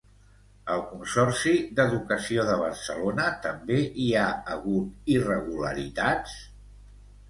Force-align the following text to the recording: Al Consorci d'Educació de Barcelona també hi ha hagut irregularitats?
Al 0.75 0.79
Consorci 0.93 1.53
d'Educació 1.81 2.47
de 2.49 2.57
Barcelona 2.63 3.29
també 3.47 3.81
hi 4.07 4.11
ha 4.23 4.27
hagut 4.57 5.17
irregularitats? 5.21 6.39